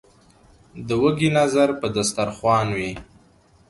[0.45, 2.91] ـ د وږي نظر په دستر خوان وي.